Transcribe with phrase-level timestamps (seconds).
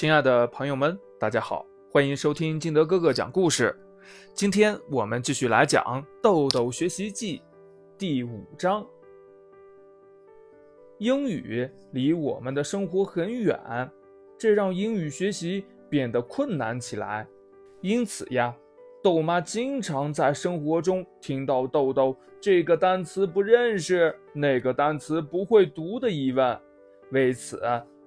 [0.00, 3.78] 亲爱的朋友们，大家好，欢迎收听金德哥哥讲故事。
[4.32, 5.84] 今天我们继续来讲
[6.22, 7.36] 《豆豆学习记》
[7.98, 8.82] 第五章。
[10.96, 13.60] 英语离我们的生活很远，
[14.38, 17.28] 这让英语学习变得困难起来。
[17.82, 18.56] 因此呀，
[19.02, 26.58] 豆妈经常在生活中听到豆豆这个单词不认识、那个单词不会读的疑问。
[27.10, 27.60] 为此，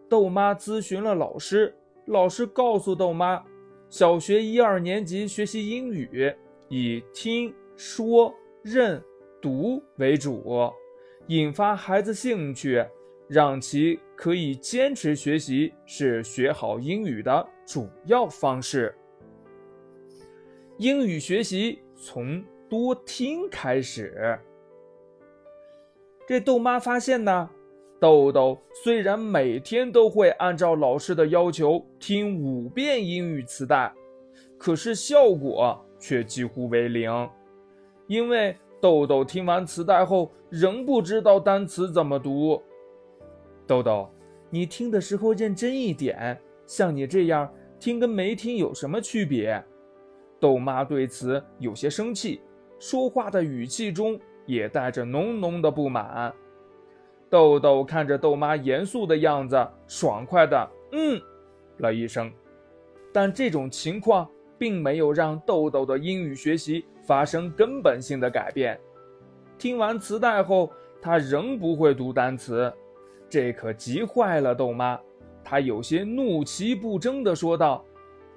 [0.09, 1.71] 豆妈咨询了老师，
[2.07, 3.41] 老师告诉豆妈，
[3.89, 6.33] 小学一二年级学习英语
[6.67, 9.01] 以听说认
[9.41, 10.69] 读为主，
[11.27, 12.85] 引发孩子兴趣，
[13.29, 18.93] 让其可以坚持学习是学好英语的主要方式。
[20.77, 24.37] 英语学习从多听开始。
[26.27, 27.49] 这豆妈发现呢。
[28.03, 33.93] 豆豆虽然每天都会按照老师的要求听五遍英语磁带，
[34.57, 37.09] 可是效果却几乎为零，
[38.07, 42.61] 因为豆豆听完磁带后仍不知道单词怎么读。
[43.65, 44.09] 豆豆，
[44.49, 49.63] 你听的时候认真一点，像你这样听跟没听有什么区别？
[50.41, 52.41] 豆妈对此有些生气，
[52.79, 56.33] 说话的语气中也带着浓浓的不满。
[57.33, 61.19] 豆豆看着豆妈严肃的样子，爽快的嗯
[61.79, 62.31] 了一声。
[63.11, 68.79] 但这种情况并没有让豆豆的英语学习发生根本性的改变。
[69.57, 70.71] 听完磁带后，
[71.01, 72.71] 他仍不会读单词，
[73.27, 74.99] 这可急坏了豆妈。
[75.43, 77.83] 她有些怒其不争地说道：“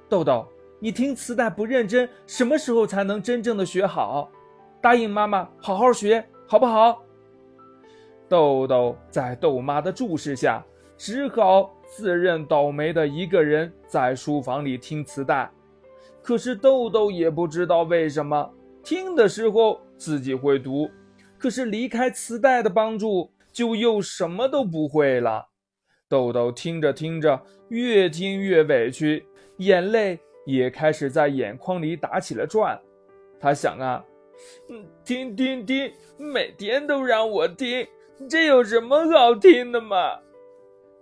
[0.08, 0.48] 豆豆，
[0.80, 4.30] 你听磁带不认真，什么时候才能真正的学好？
[4.80, 7.02] 答应妈妈，好好学，好不好？”
[8.28, 10.64] 豆豆在豆妈的注视下，
[10.96, 15.50] 只好自认倒霉的一个人在书房里听磁带。
[16.22, 20.90] 可是豆豆也不知道为什么，听的时候自己会读，
[21.38, 25.46] 可是离开磁带的帮助，就又什么都不会了。
[26.08, 29.24] 豆豆听着听着，越听越委屈，
[29.58, 32.76] 眼泪也开始在眼眶里打起了转。
[33.38, 34.04] 他想啊，
[34.68, 37.86] 嗯，听听听，每天都让我听。
[38.28, 40.18] 这有什么好听的嘛？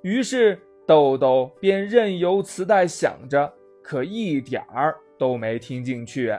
[0.03, 3.51] 于是豆豆便任由磁带响着，
[3.83, 6.37] 可一点儿都没听进去。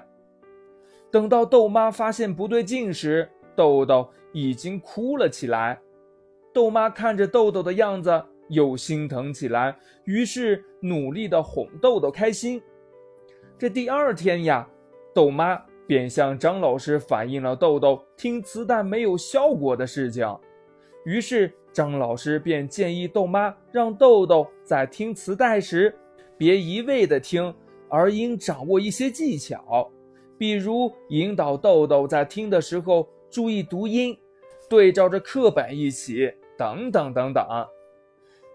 [1.09, 5.79] 等到豆妈发现不对劲时，豆豆已经哭了起来。
[6.53, 12.61] 豆妈看着豆豆的样子，又心疼起来，于是努力的哄豆豆开心。
[13.57, 14.67] 这第二天呀，
[15.13, 20.27] 豆妈便向张老师反映了豆豆听磁带没有效果的事情。
[21.05, 25.95] 于是张老师便建议豆妈让豆豆在听磁带时，
[26.37, 27.53] 别一味的听，
[27.89, 29.89] 而应掌握一些技巧，
[30.37, 34.17] 比如引导豆豆在听的时候注意读音，
[34.67, 37.45] 对照着课本一起，等等等等。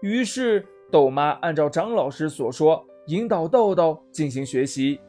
[0.01, 4.99] 于是豆妈按照张老师所说，引导豆豆进行学习。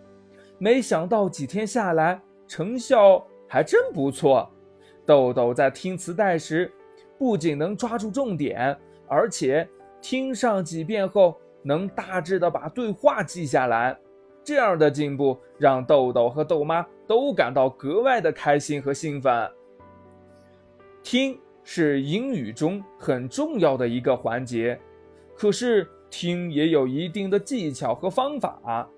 [0.58, 4.48] 没想到几天下来，成效还真不错。
[5.04, 6.70] 豆豆在听磁带时。
[7.22, 9.68] 不仅能抓住重点，而且
[10.00, 13.96] 听上几遍后能大致的把对话记下来。
[14.42, 19.48] 这样的进步让豆豆和豆妈都感到格外的开心和兴奋。
[21.00, 24.76] 听是英语中很重要的一个环节，
[25.36, 28.90] 可是听也有一定的技巧和方法。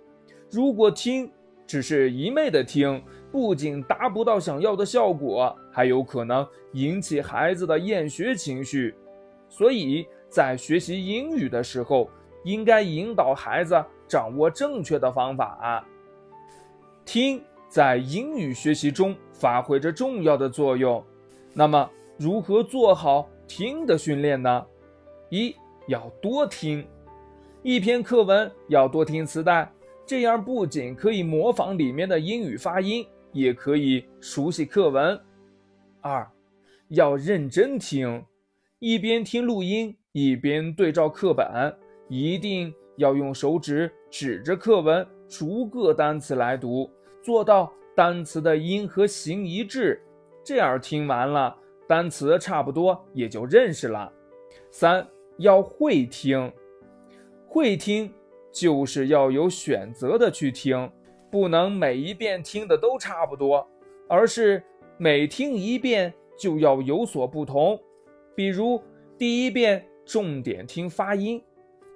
[0.51, 1.31] 如果听
[1.67, 8.95] 只是一昧的听，不仅达不到想要的效果，还有可能引起孩子的厌学情绪。
[9.49, 12.09] 所以在学习英语的时候，
[12.45, 15.85] 应该引导孩子掌握正确的方法。
[17.05, 21.05] 听在英语学习中发挥着重要的作用。
[21.53, 24.65] 那么，如何做好听的训练呢？
[25.29, 25.53] 一
[25.89, 26.87] 要多听，
[27.65, 29.69] 一篇课文要多听磁带，
[30.07, 33.05] 这样不仅可以模仿里面的英语发音。
[33.35, 35.21] 也可以熟悉课文。
[36.01, 36.27] 二，
[36.89, 38.25] 要认真听，
[38.79, 41.47] 一边听录音，一边对照课本，
[42.09, 46.91] 一定要用手指指着课文，逐个单词来读，
[47.23, 50.01] 做到单词的音和形一致。
[50.45, 51.57] 这样听完了，
[51.89, 54.13] 单词差不多也就认识了。
[54.71, 55.07] 三，
[55.39, 56.53] 要会听，
[57.47, 58.13] 会听
[58.53, 60.89] 就是要有选择的去听。
[61.35, 63.69] 不能每一遍听的都差不多，
[64.09, 64.63] 而是
[64.97, 67.77] 每听一遍就要有所不同。
[68.37, 68.81] 比如
[69.19, 71.43] 第一遍重点听发音，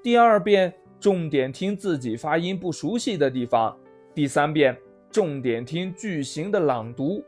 [0.02, 3.72] 第二遍重点听自己发音不熟悉的地方；
[4.12, 4.76] 第三遍，
[5.08, 7.24] 重点听句型的朗读。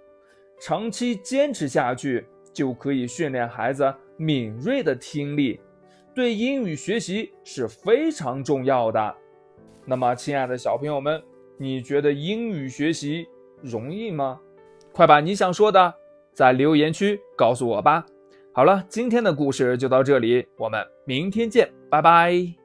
[0.60, 5.60] 长期坚持下去，就可以训练孩子敏锐的听力，
[6.12, 9.16] 对英语学习是非常重要的。
[9.86, 11.22] 那么，亲爱的小朋友们，
[11.62, 13.28] 你觉得英语学习
[13.60, 14.40] 容易吗？
[14.92, 15.94] 快把你想说的
[16.32, 18.06] 在留言区告诉我吧。
[18.54, 22.59] 好了，今天的故事就到这里，我们明天见，拜拜。